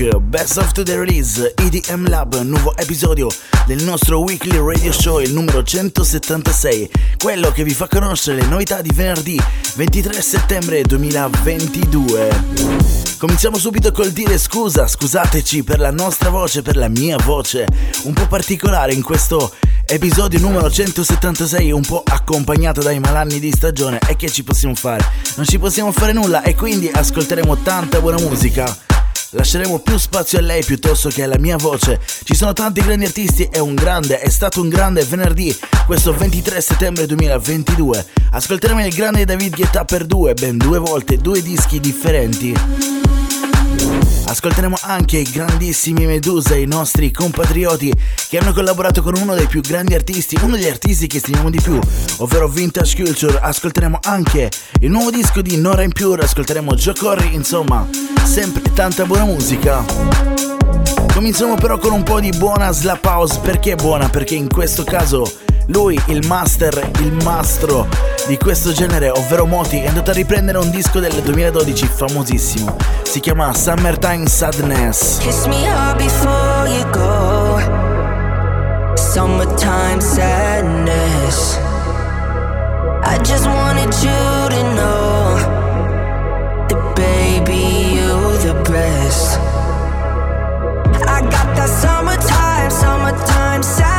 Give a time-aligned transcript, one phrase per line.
[0.00, 3.28] Best of the release EDM Lab, nuovo episodio
[3.66, 8.80] del nostro weekly radio show, il numero 176, quello che vi fa conoscere le novità
[8.80, 9.38] di venerdì
[9.74, 12.44] 23 settembre 2022.
[13.18, 17.66] Cominciamo subito col dire scusa, scusateci per la nostra voce, per la mia voce,
[18.04, 23.98] un po' particolare in questo episodio numero 176, un po' accompagnato dai malanni di stagione
[24.08, 25.04] e che ci possiamo fare?
[25.36, 28.88] Non ci possiamo fare nulla e quindi ascolteremo tanta buona musica.
[29.32, 32.00] Lasceremo più spazio a lei piuttosto che alla mia voce.
[32.24, 35.56] Ci sono tanti grandi artisti e un grande, è stato un grande venerdì,
[35.86, 38.06] questo 23 settembre 2022.
[38.32, 43.29] Ascolteremo il grande David Guetta per due, ben due volte, due dischi differenti.
[44.26, 47.92] Ascolteremo anche i grandissimi Medusa, i nostri compatrioti
[48.28, 51.60] che hanno collaborato con uno dei più grandi artisti, uno degli artisti che stimiamo di
[51.60, 51.78] più,
[52.18, 53.38] ovvero Vintage Culture.
[53.40, 57.88] Ascolteremo anche il nuovo disco di Nora Impure, ascolteremo Joe Corry, insomma,
[58.24, 59.84] sempre tanta buona musica.
[61.12, 64.08] Cominciamo però con un po' di buona slap house, perché buona?
[64.08, 65.30] Perché in questo caso
[65.70, 67.86] lui, il master, il mastro
[68.26, 72.76] di questo genere, ovvero Moti, è andato a riprendere un disco del 2012 famosissimo.
[73.02, 75.18] Si chiama Summertime Sadness.
[75.18, 77.58] Kiss me hard before you go.
[78.96, 81.58] Summertime sadness.
[83.02, 85.36] I just wanted you to know
[86.68, 89.38] that, baby, you the best.
[91.06, 93.89] I got that summertime, summertime sadness.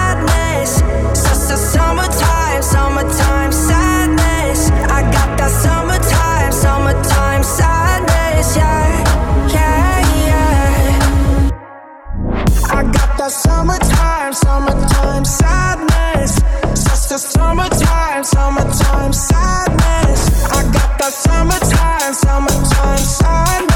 [13.31, 16.35] Summertime, summertime sadness.
[16.69, 20.51] Just a summertime, summertime sadness.
[20.51, 23.70] I got that summertime, summertime sadness.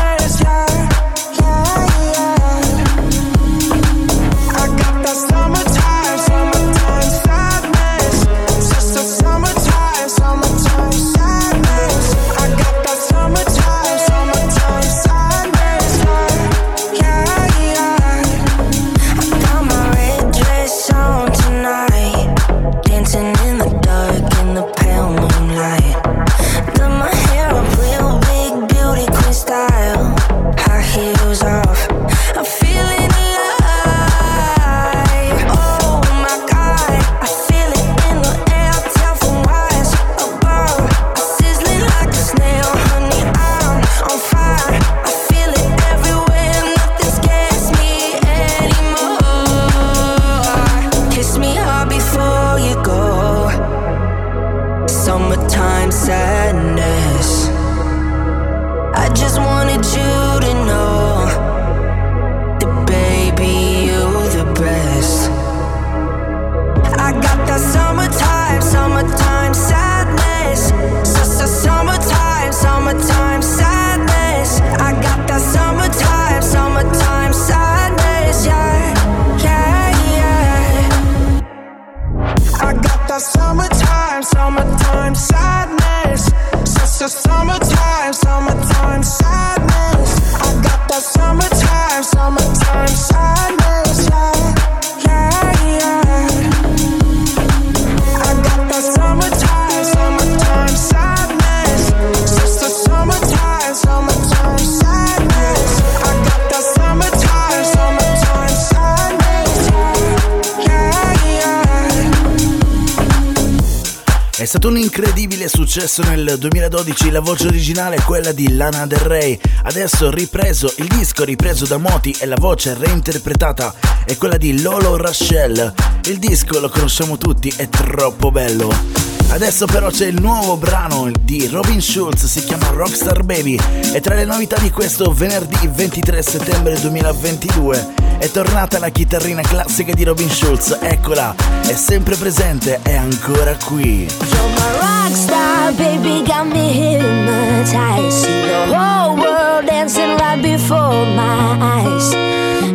[115.75, 120.87] Successo nel 2012, la voce originale è quella di Lana Del Rey, adesso ripreso, il
[120.87, 123.73] disco ripreso da Moti e la voce reinterpretata
[124.05, 125.73] è quella di Lolo Rachel.
[126.05, 129.14] Il disco lo conosciamo tutti, è troppo bello.
[129.29, 133.59] Adesso però c'è il nuovo brano di Robin Schulz, si chiama Rockstar Baby
[133.93, 139.93] e tra le novità di questo venerdì 23 settembre 2022 è tornata la chitarrina classica
[139.93, 144.07] di Robin Schulz, eccola, è sempre presente, è ancora qui.
[144.31, 148.11] You're my rockstar, baby, got me hypnotized.
[148.11, 152.13] See the whole world dancing right before my eyes.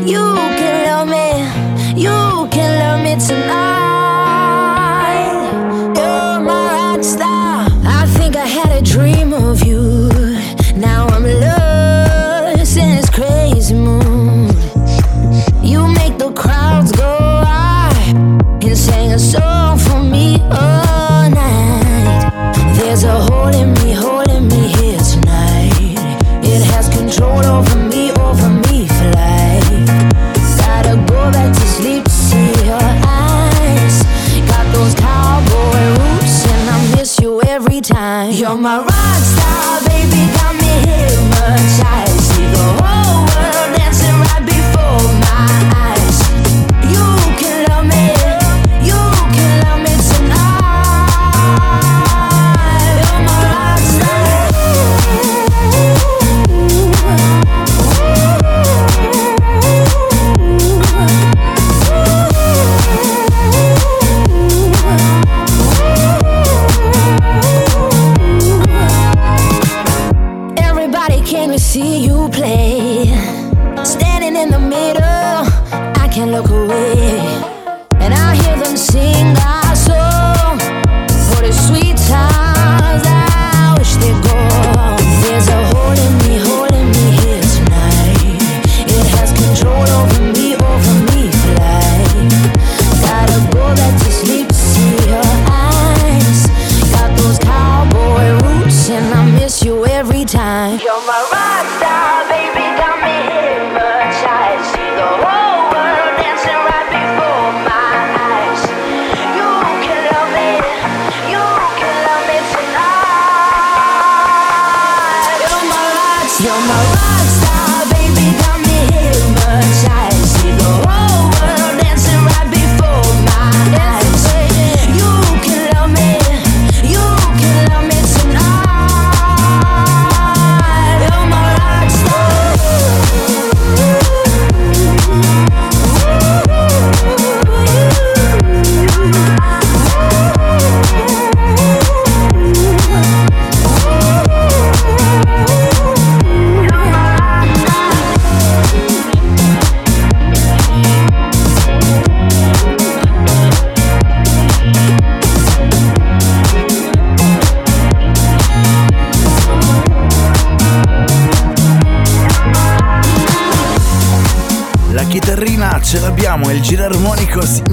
[0.05, 3.90] You can love me, you can love me tonight.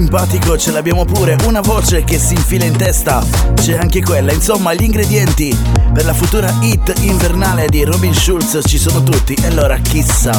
[0.08, 3.22] Simpatico ce l'abbiamo pure, una voce che si infila in testa,
[3.54, 5.54] c'è anche quella, insomma gli ingredienti
[5.92, 10.32] per la futura hit invernale di Robin Schulz ci sono tutti, e allora chissà.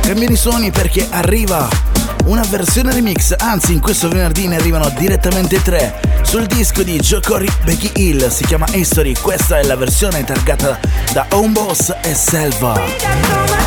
[0.00, 1.68] Cambiano i suoni perché arriva
[2.24, 6.00] una versione remix, anzi in questo venerdì ne arrivano direttamente tre.
[6.22, 10.76] Sul disco di Joe Corey Becky Hill si chiama History, questa è la versione targata
[11.12, 13.59] da Home Boss e Selva.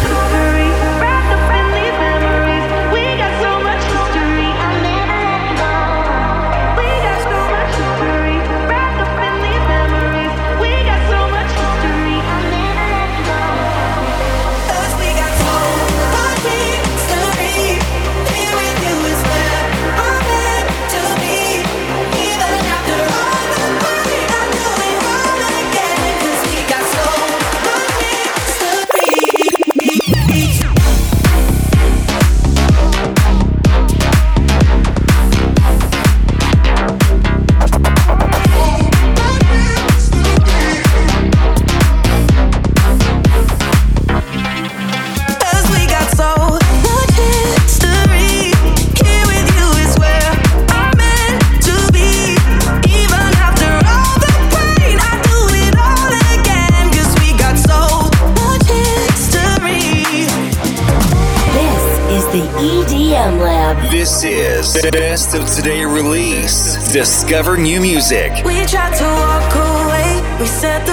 [65.33, 66.93] Of Today release.
[66.93, 68.31] Discover new music.
[68.45, 70.21] We tried to walk away.
[70.39, 70.92] We said that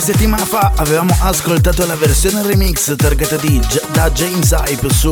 [0.00, 3.60] settimana fa avevamo ascoltato la versione remix targata di,
[3.92, 5.10] da James Hype su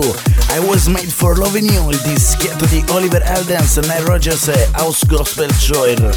[0.54, 5.04] I Was Made for Loving You, il dischetto di Oliver Eldens, Nile Rogers e House
[5.06, 6.16] Gospel Choir.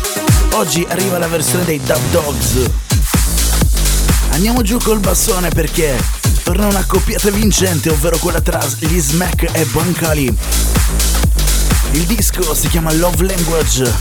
[0.53, 2.69] Oggi arriva la versione dei Dub Dogs.
[4.31, 6.01] Andiamo giù col bassone perché
[6.43, 10.37] torna una coppiata vincente, ovvero quella tra gli Smack e Bancali.
[11.91, 13.91] Il disco si chiama Love Language.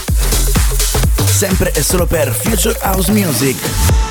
[1.24, 4.09] Sempre e solo per Future House Music.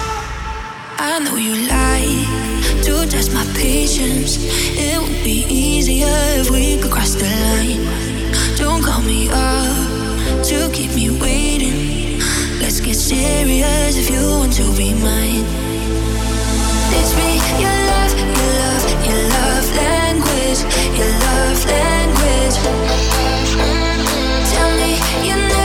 [1.02, 4.38] I know you like to test my patience.
[4.78, 7.88] It would be easier if we could cross the line.
[8.58, 12.20] Don't call me up to keep me waiting.
[12.60, 15.48] Let's get serious if you want to be mine.
[16.92, 20.62] Teach me your love, your love, your love language,
[21.00, 22.58] your love language.
[24.52, 25.59] Tell me you never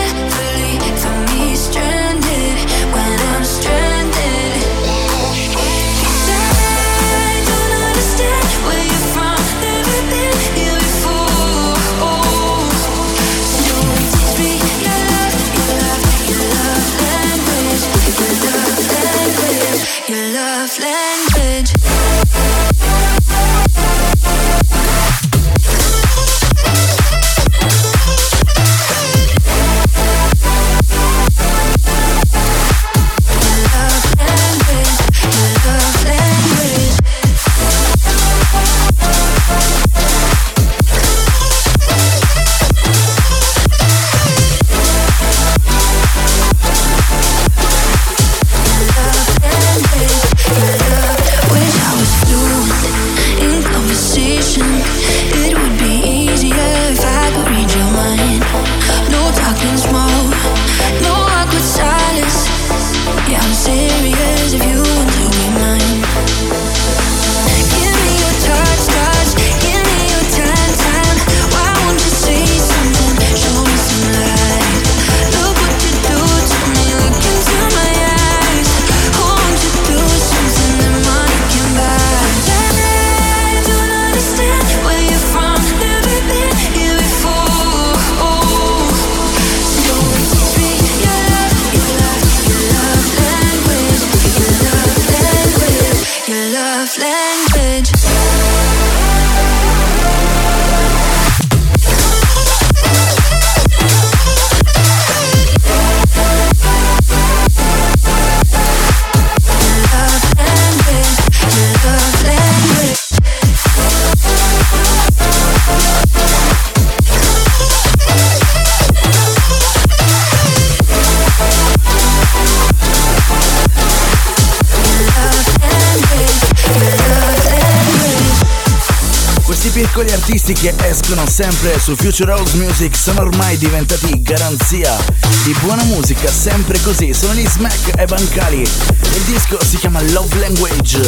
[131.35, 134.97] sempre su Future House Music sono ormai diventati garanzia
[135.42, 137.12] di buona musica, sempre così.
[137.12, 138.61] Sono gli Smack e Bancali.
[138.61, 141.01] Il disco si chiama Love Language.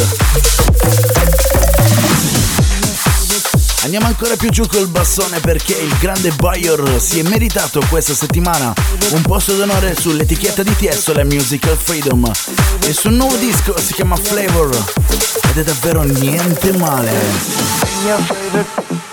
[3.83, 8.73] Andiamo ancora più giù col bassone perché il grande Bayor si è meritato questa settimana
[9.11, 12.29] un posto d'onore sull'etichetta di Tiesto, la Musical Freedom.
[12.85, 14.75] Il suo nuovo disco si chiama Flavor
[15.51, 19.06] ed è davvero niente male.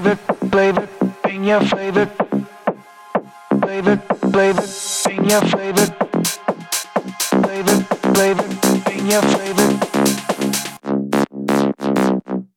[0.00, 0.18] Favorite,
[0.52, 0.88] favorite,
[1.24, 2.10] favorite, your favorite,
[5.10, 5.92] in your favorite,
[8.94, 9.74] in your favorite,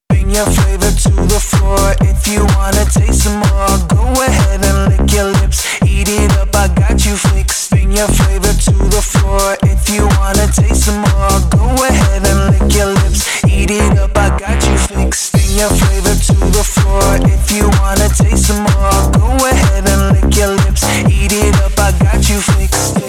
[0.10, 1.96] bring your favorite to the floor.
[2.02, 6.56] If you wanna taste some more, go ahead and lick your lips, eat it up.
[6.56, 7.72] I got you fixed.
[7.72, 9.58] Bring your favorite to the floor.
[9.64, 14.16] If you wanna taste some more, go ahead and lick your lips, eat it up.
[14.16, 19.90] I got you fixed your flavor to If you wanna taste some more, go ahead
[19.90, 20.84] and lick your lips.
[21.10, 23.01] Eat it up, I got you fixed,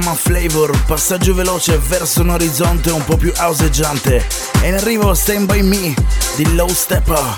[0.00, 4.26] chiama Flavor, passaggio veloce verso un orizzonte un po' più auseggiante.
[4.60, 5.94] E in arrivo Stand By Me
[6.34, 7.36] di Low Stepper.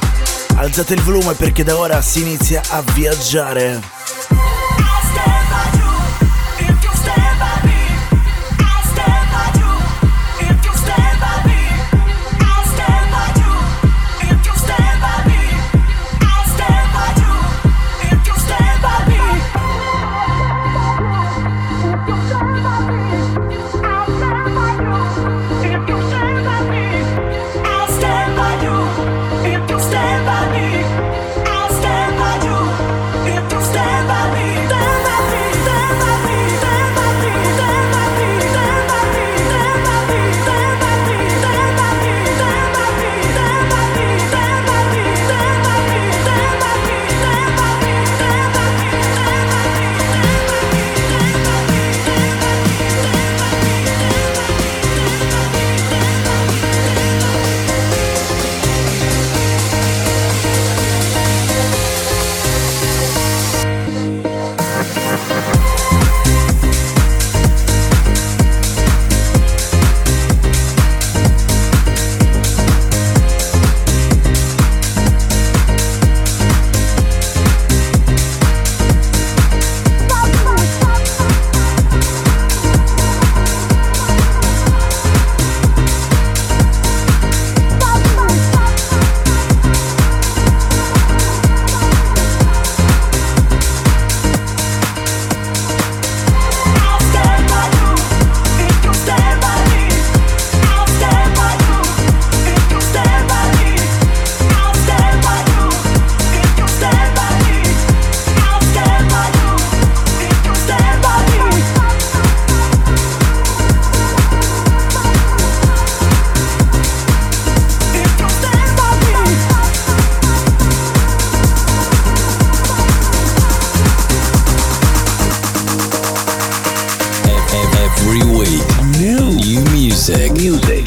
[0.55, 3.96] Alzate il volume perché da ora si inizia a viaggiare.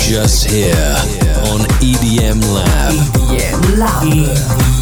[0.09, 0.95] Release here
[1.51, 2.93] on EDM Lab.
[3.29, 4.01] EDM Lab.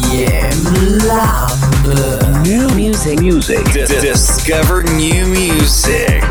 [0.08, 2.46] EDM Lab.
[2.46, 3.20] New music.
[3.20, 3.62] Music.
[3.66, 6.22] D- discover new music.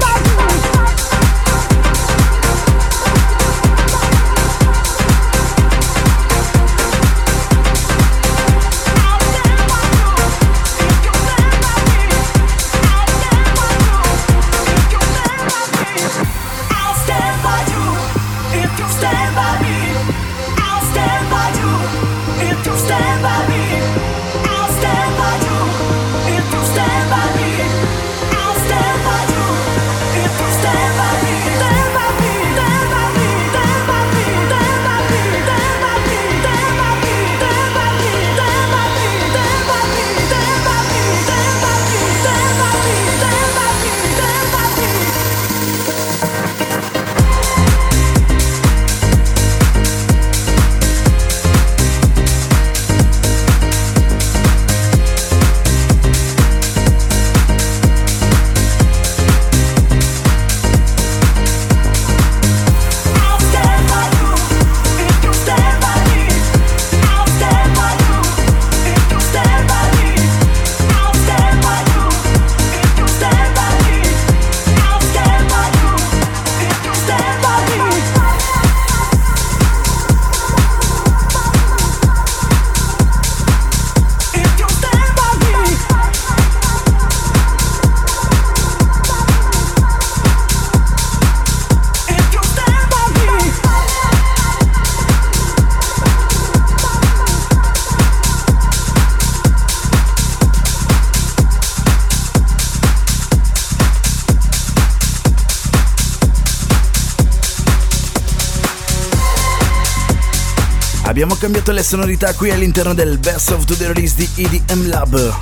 [111.28, 115.38] Abbiamo cambiato le sonorità qui all'interno del Best of the Release di EDM Lab.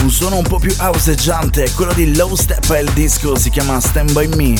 [0.00, 3.80] Un suono un po' più houseggiante, quello di Low Step e il disco si chiama
[3.80, 4.54] Stand By Me.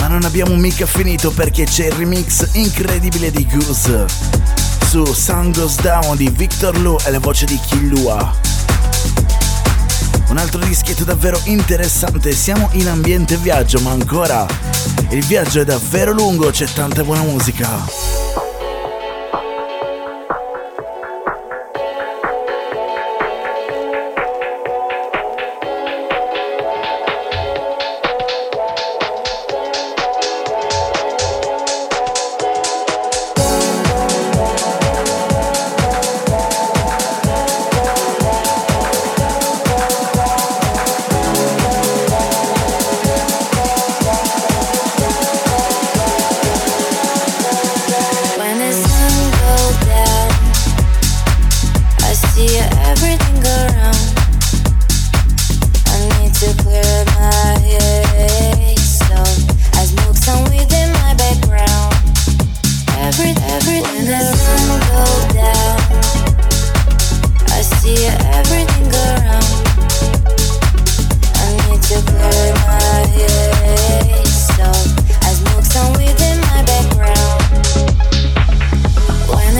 [0.00, 4.06] Ma non abbiamo mica finito perché c'è il remix incredibile di Goose
[4.88, 8.34] su Sun Goes Down di Victor Lu e la voce di Killua.
[10.30, 14.44] Un altro dischetto davvero interessante, siamo in ambiente viaggio, ma ancora
[15.10, 18.05] il viaggio è davvero lungo, c'è tanta buona musica.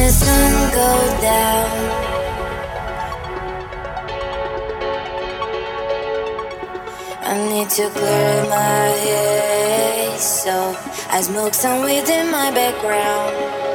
[0.06, 1.70] the sun go down.
[7.22, 10.76] I need to clear my head, so
[11.10, 13.65] I smoke some weed in my background.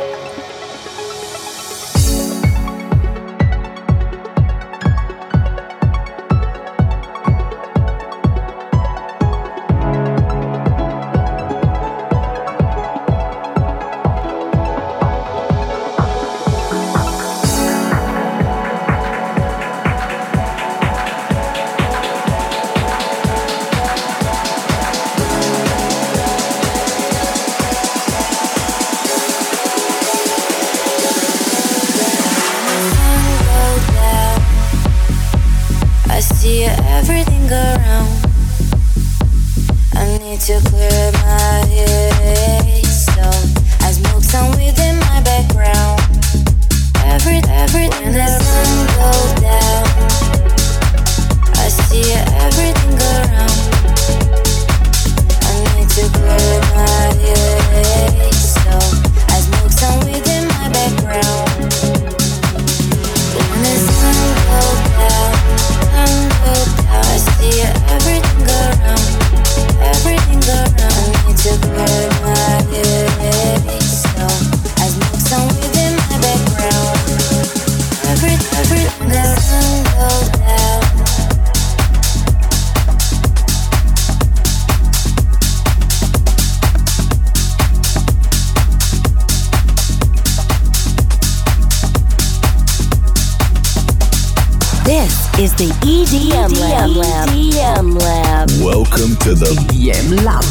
[94.92, 96.90] This is the EDM, Lab.
[97.30, 98.50] EDM Lab.
[98.62, 100.44] Welcome to the EDM Lab.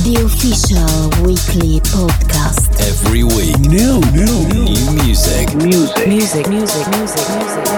[0.00, 2.72] The official weekly podcast.
[2.80, 4.64] every week new, new, new
[4.96, 5.52] music.
[5.52, 7.68] Music, music, music, music, music.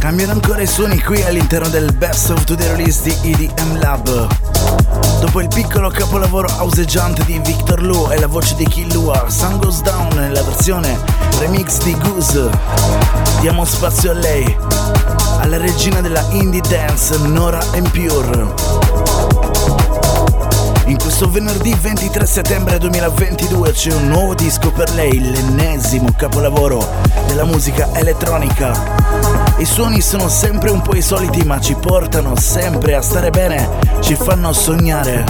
[0.00, 5.11] Cambiano ancora i suoni qui all'interno del Best of Today Release di EDM Lab.
[5.22, 9.80] Dopo il piccolo capolavoro auseggiante di Victor Lu e la voce di Killua, Sun Goes
[9.80, 10.98] Down nella versione
[11.38, 12.50] remix di Goose,
[13.40, 14.56] diamo spazio a lei,
[15.38, 17.60] alla regina della indie dance Nora
[17.92, 19.11] Pure.
[20.86, 26.84] In questo venerdì 23 settembre 2022 c'è un nuovo disco per lei, l'ennesimo capolavoro
[27.26, 28.72] della musica elettronica.
[29.58, 33.68] I suoni sono sempre un po' i soliti ma ci portano sempre a stare bene,
[34.00, 35.24] ci fanno sognare.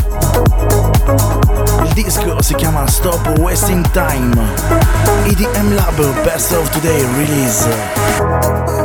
[1.85, 4.41] Il disco si chiama Stop Wasting Time.
[5.25, 8.82] EDM Lab Best of Today Release.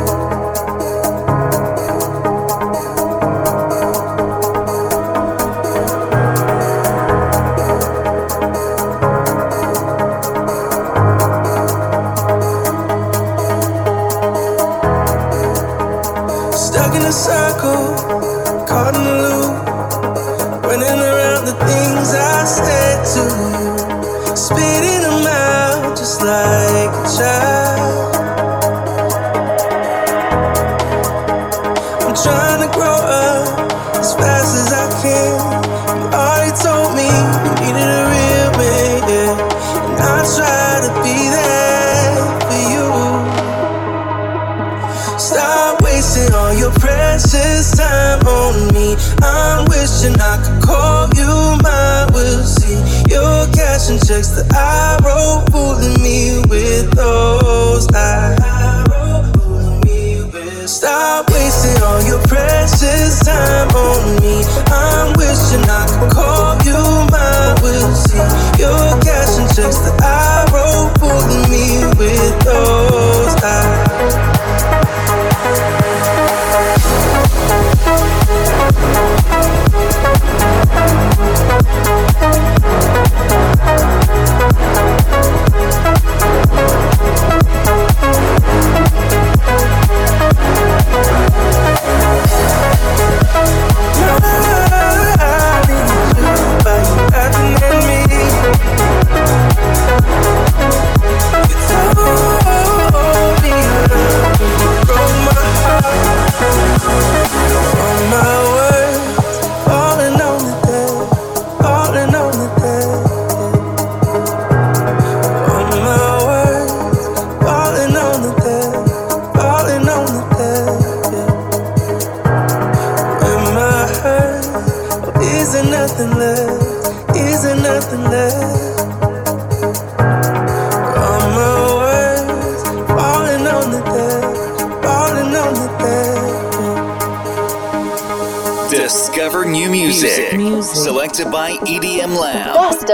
[54.08, 55.47] Checks that I wrote,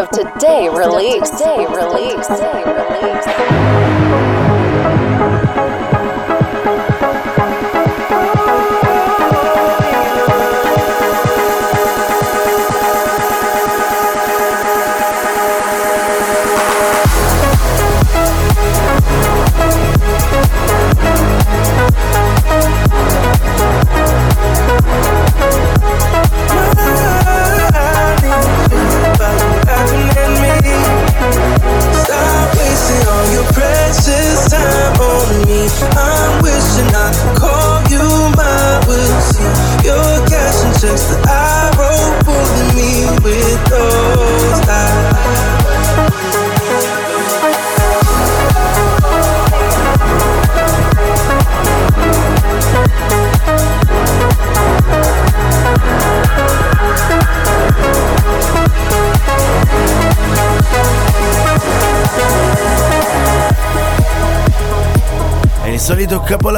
[0.05, 1.31] of today release.
[1.31, 2.27] Today release.
[2.27, 3.54] Today release.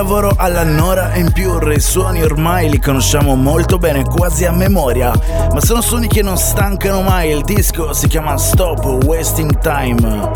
[0.07, 5.13] Capolavoro alla Nora Pure, i suoni ormai li conosciamo molto bene, quasi a memoria,
[5.53, 10.31] ma sono suoni che non stancano mai, il disco si chiama Stop Wasting Time.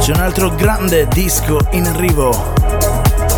[0.00, 2.52] C'è un altro grande disco in arrivo.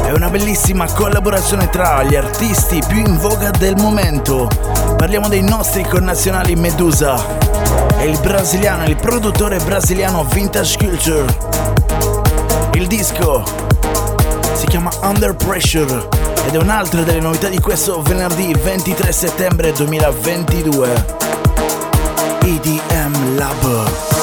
[0.07, 4.49] È una bellissima collaborazione tra gli artisti più in voga del momento.
[4.97, 7.54] Parliamo dei nostri connazionali Medusa.
[7.96, 11.24] È il brasiliano, il produttore brasiliano Vintage Culture.
[12.74, 13.42] Il disco
[14.54, 16.08] si chiama Under Pressure
[16.46, 21.23] ed è un'altra delle novità di questo venerdì 23 settembre 2022.
[22.42, 24.13] EDM Lab.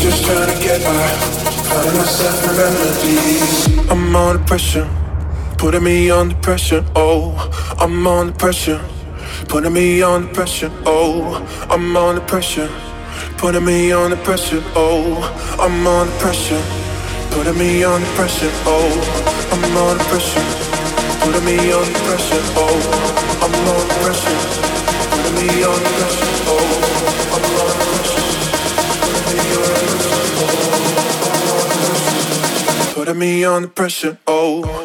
[0.00, 1.08] Just trying to get by.
[1.68, 3.90] Finding myself remedies.
[3.90, 4.88] I'm on pressure.
[5.58, 7.36] Putting me under pressure, oh,
[7.78, 8.80] I'm under pressure.
[9.48, 11.38] Putting me under pressure, oh,
[11.70, 12.68] I'm under pressure.
[13.38, 15.22] Putting me under pressure, oh,
[15.60, 16.60] I'm under pressure.
[17.30, 18.90] Putting me under pressure, oh,
[19.52, 20.42] I'm under pressure.
[21.20, 22.78] Putting me under pressure, oh,
[23.40, 24.38] I'm under pressure.
[25.14, 26.91] Putting me under pressure, oh,
[33.02, 34.81] Putting me under pressure, oh.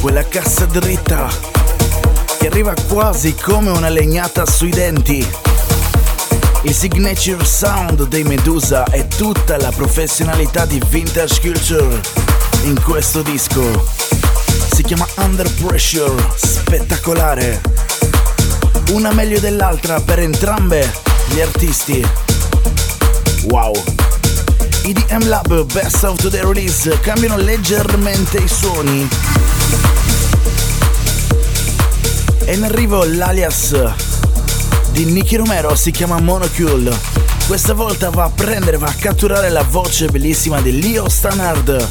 [0.00, 1.28] Quella cassa dritta
[2.38, 5.24] che arriva quasi come una legnata sui denti.
[6.62, 12.00] Il signature sound dei Medusa e tutta la professionalità di Vintage Culture
[12.64, 13.62] in questo disco.
[14.74, 17.60] Si chiama Under Pressure, spettacolare.
[18.90, 20.90] Una meglio dell'altra per entrambe
[21.28, 22.23] gli artisti.
[23.48, 23.72] Wow!
[24.84, 29.08] EDM Lab Best of the Release cambiano leggermente i suoni.
[32.44, 33.74] È in arrivo l'alias
[34.92, 36.96] di Nicky Romero, si chiama Monocule.
[37.46, 41.88] Questa volta va a prendere, va a catturare la voce bellissima di Leo Stannard.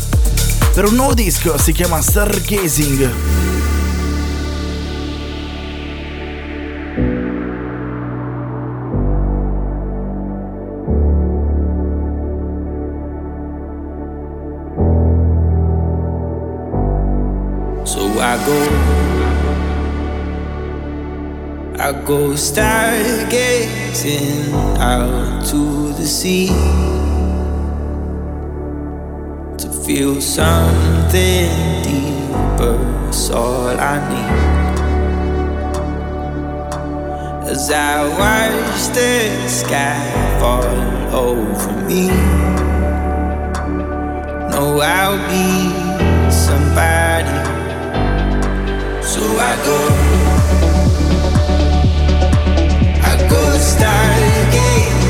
[0.74, 3.53] Per un nuovo disco si chiama Stargazing.
[22.14, 26.50] go stargazing out to the sea
[29.58, 31.50] to feel something
[31.82, 32.78] deeper.
[33.06, 34.34] That's all I need.
[37.50, 39.14] As I watch the
[39.48, 40.00] sky
[40.40, 40.78] fall
[41.16, 42.06] over me,
[44.52, 45.48] No, I'll be
[46.46, 47.38] somebody.
[49.02, 50.23] So I go.
[53.74, 55.03] stargate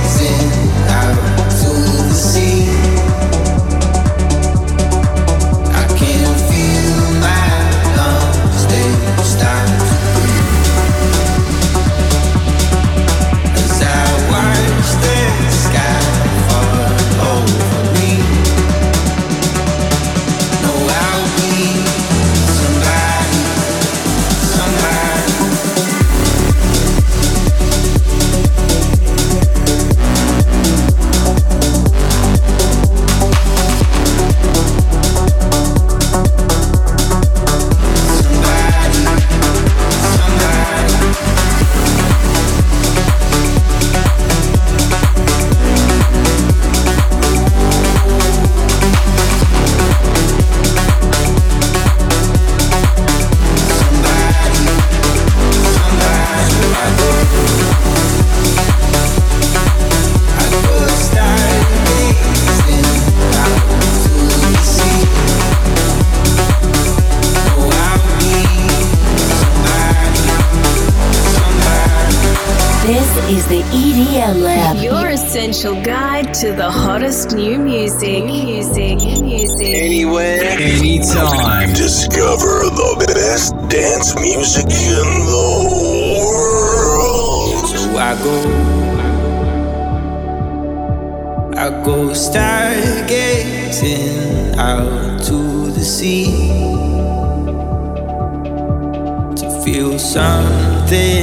[100.90, 101.23] ter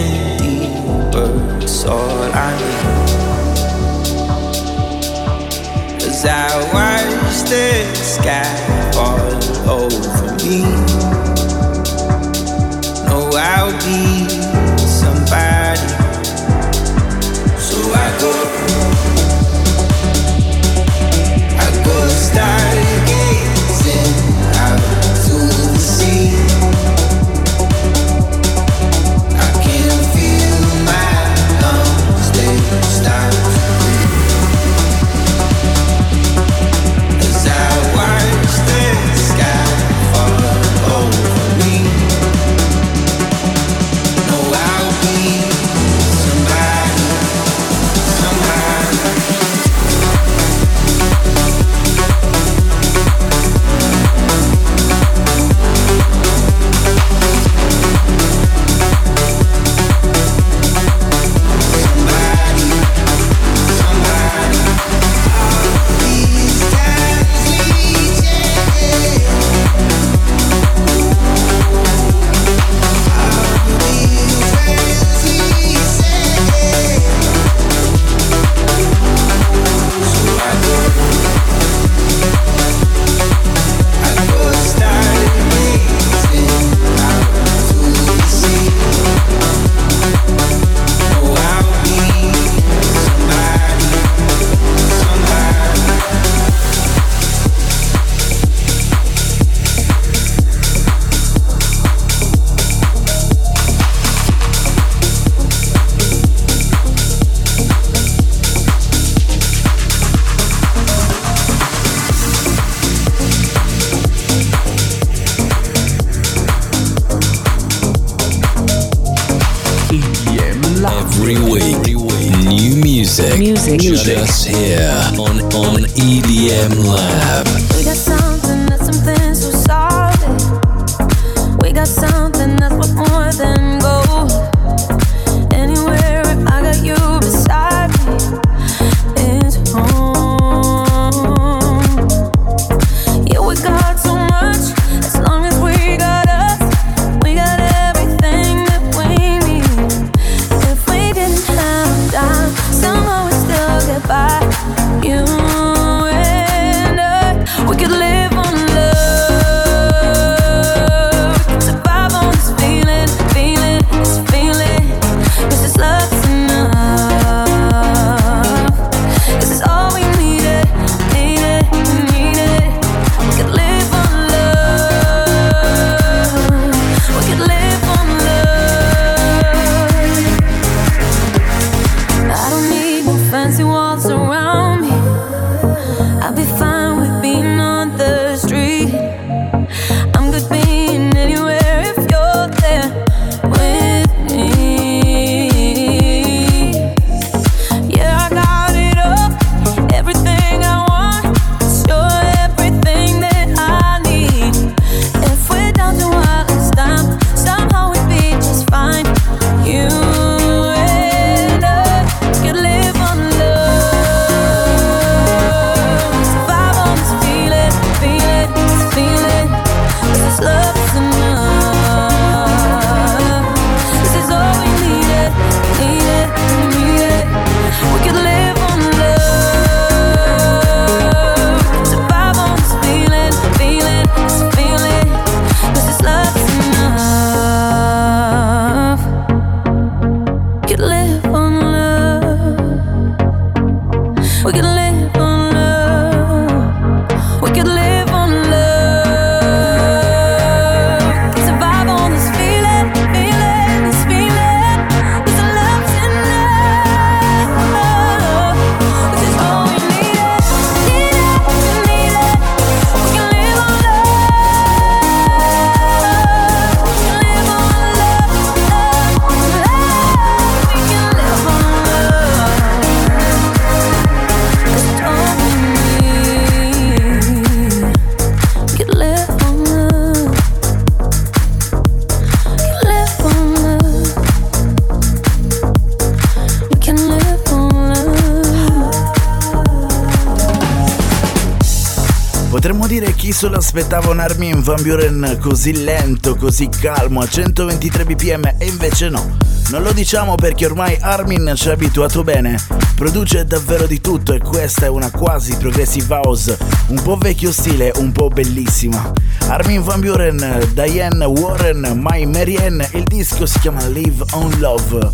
[293.72, 299.36] aspettavo un Armin Van Buren così lento, così calmo a 123 bpm e invece no.
[299.68, 302.60] Non lo diciamo perché ormai Armin ci ha abituato bene.
[302.96, 306.58] Produce davvero di tutto e questa è una quasi progressive house,
[306.88, 309.12] un po' vecchio stile, un po' bellissima.
[309.46, 315.12] Armin Van Buren, Diane Warren, My Marianne, il disco si chiama Live on Love.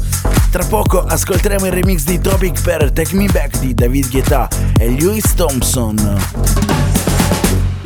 [0.51, 4.49] Tra poco ascolteremo il remix di Topic per Take Me Back di David Guetta
[4.79, 6.56] e Lewis Thompson.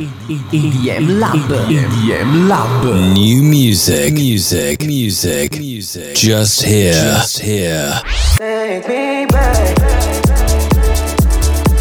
[0.07, 1.35] EDM Lab.
[1.35, 2.85] EDM Lab.
[3.13, 6.15] New music, music, music, music.
[6.15, 8.01] Just here, just here.
[8.37, 9.75] Take me back,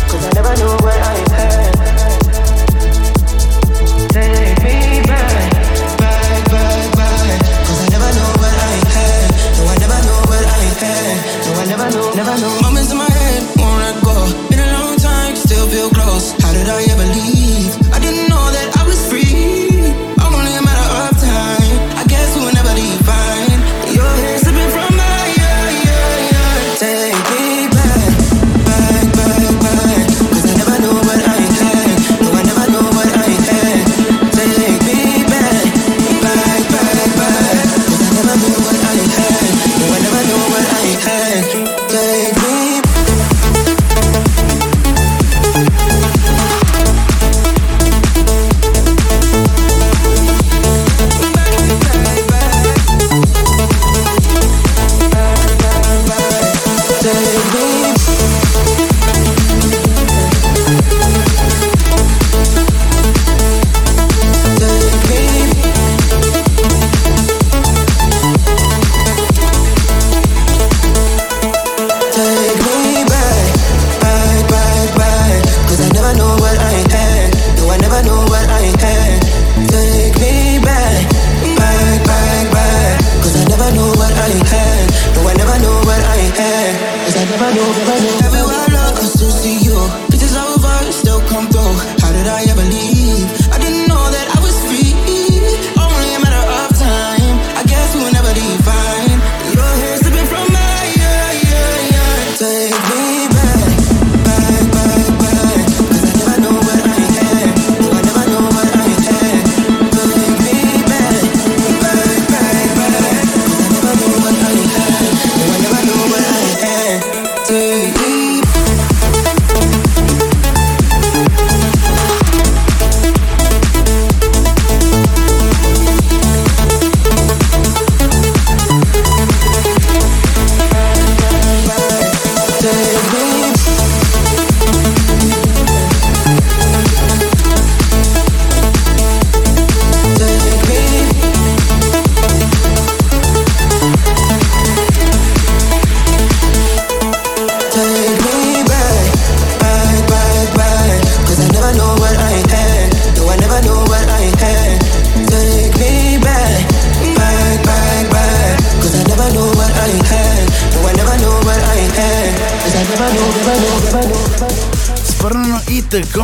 [0.09, 1.30] cause I never knew what I.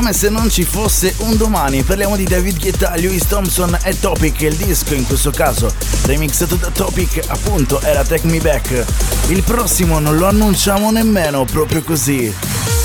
[0.06, 1.82] come se non ci fosse un domani.
[1.82, 4.40] Parliamo di David Guetta, Lewis Thompson e Topic.
[4.42, 5.68] Il disco, in questo caso
[6.04, 8.84] remixato da Topic, appunto era Take Me Back.
[9.30, 12.75] Il prossimo non lo annunciamo nemmeno, proprio così.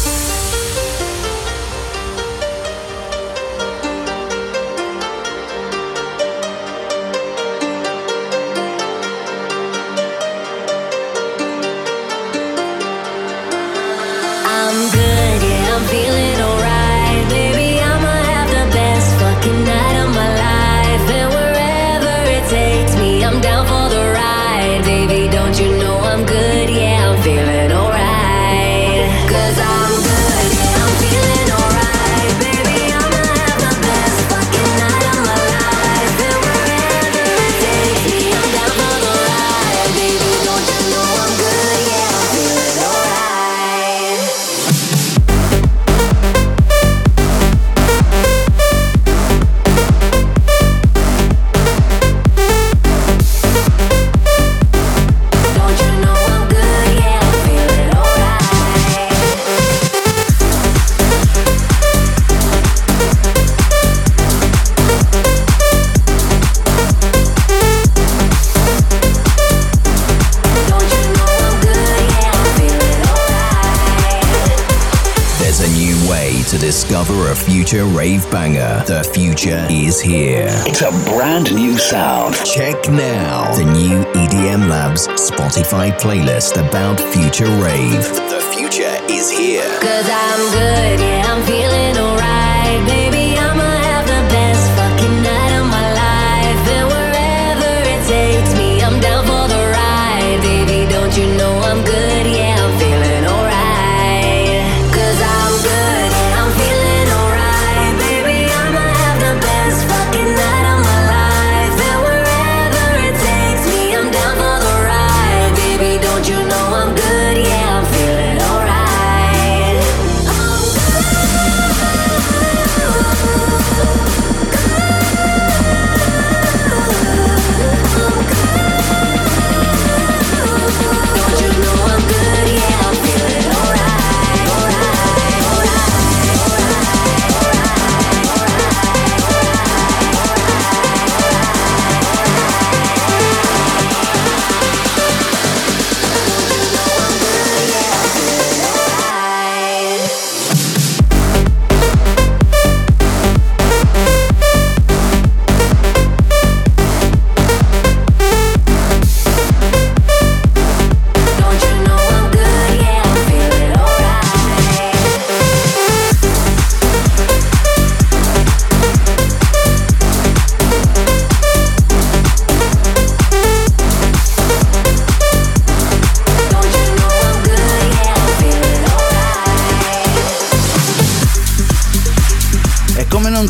[77.72, 78.84] Discover a future rave banger.
[78.86, 80.48] The future is here.
[80.68, 82.36] It's a brand new sound.
[82.46, 88.04] Check now the new EDM Labs Spotify playlist about future rave.
[88.30, 89.64] The future is here.
[89.80, 91.21] Cause I'm good, yeah,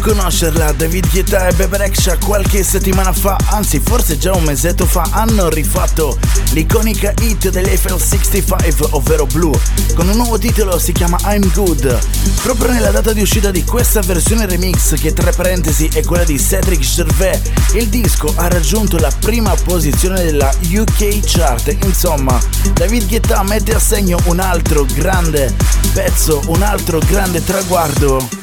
[0.02, 5.08] conoscerla, David Guetta e Bebe Rexha qualche settimana fa, anzi forse già un mesetto fa,
[5.12, 6.18] hanno rifatto
[6.54, 9.58] l'iconica hit dell'Eiffel 65, ovvero Blue,
[9.93, 11.99] con un nuovo titolo si chiama I'm Good.
[12.41, 16.39] Proprio nella data di uscita di questa versione remix, che tra parentesi è quella di
[16.39, 17.39] Cedric Gervais,
[17.74, 21.76] il disco ha raggiunto la prima posizione della UK chart.
[21.84, 22.39] Insomma,
[22.74, 25.56] David Guetta mette a segno un altro grande
[25.93, 28.41] pezzo, un altro grande traguardo.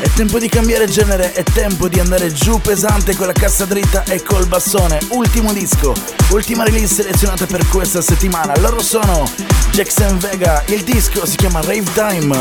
[0.00, 4.04] È tempo di cambiare genere, è tempo di andare giù pesante con la cassa dritta
[4.04, 5.00] e col bassone.
[5.08, 5.92] Ultimo disco,
[6.30, 8.56] ultima release selezionata per questa settimana.
[8.58, 9.28] Loro sono
[9.72, 12.36] Jackson Vega, il disco si chiama Rave Time.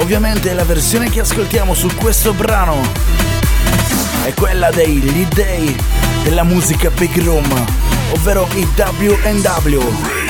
[0.00, 2.80] Ovviamente la versione che ascoltiamo su questo brano
[4.24, 5.76] è quella dei lead day
[6.22, 7.66] della musica Big Room,
[8.12, 10.23] ovvero i W&W.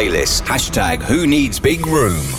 [0.00, 0.42] Playlist.
[0.42, 2.29] Hashtag Who Needs Big Room.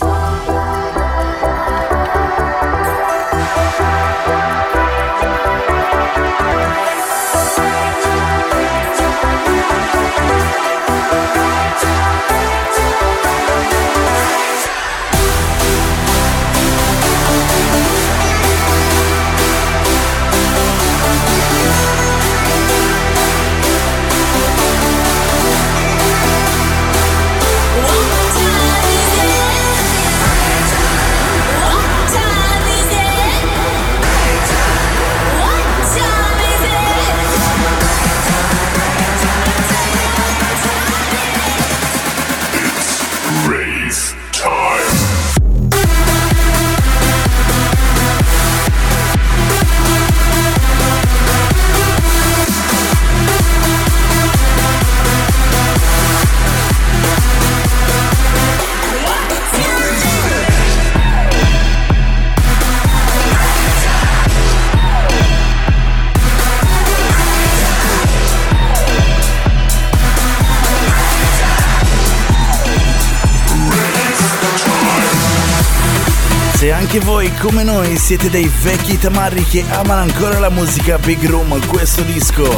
[76.93, 81.65] Anche voi come noi siete dei vecchi tamarri che amano ancora la musica Big Room,
[81.67, 82.53] questo disco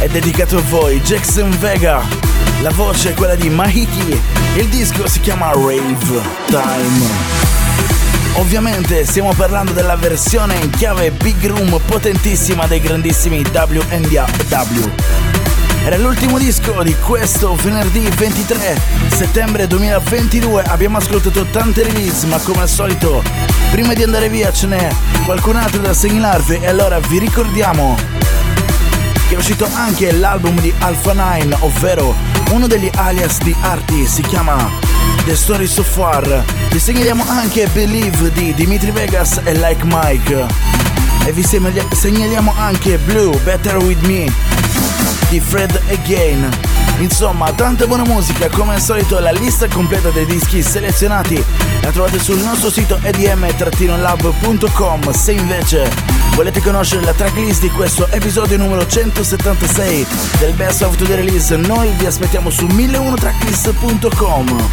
[0.00, 2.04] è dedicato a voi, Jackson Vega.
[2.60, 4.20] La voce è quella di Mahiki,
[4.56, 7.06] il disco si chiama Rave Time.
[8.32, 15.41] Ovviamente stiamo parlando della versione in chiave Big Room potentissima dei grandissimi WNDA W.
[15.84, 20.62] Era l'ultimo disco di questo venerdì 23 settembre 2022.
[20.62, 23.20] Abbiamo ascoltato tante release, ma come al solito,
[23.72, 24.88] prima di andare via ce n'è
[25.24, 27.96] qualcun altro da segnalarvi e allora vi ricordiamo
[29.28, 32.14] che è uscito anche l'album di Alpha 9, ovvero
[32.52, 34.70] uno degli alias di Arti, si chiama
[35.24, 36.44] The Story So Far.
[36.70, 40.46] Vi segnaliamo anche Believe di Dimitri Vegas e Like Mike.
[41.24, 44.61] E vi segnaliamo anche Blue, Better With Me
[45.32, 46.46] di Fred Again.
[46.98, 51.42] Insomma, tanta buona musica, come al solito la lista completa dei dischi selezionati
[51.80, 55.10] la trovate sul nostro sito edm-lab.com.
[55.12, 55.90] Se invece
[56.34, 60.06] volete conoscere la tracklist di questo episodio numero 176
[60.38, 64.68] del Best of the Release, noi vi aspettiamo su 1001tracklist.com.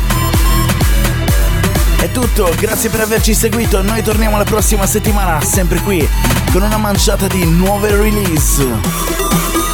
[2.01, 6.05] È tutto, grazie per averci seguito, noi torniamo la prossima settimana, sempre qui,
[6.51, 9.68] con una manciata di nuove release.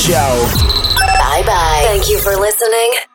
[0.00, 0.36] Ciao!
[0.96, 1.82] Bye bye.
[1.86, 3.07] Thank you for listening.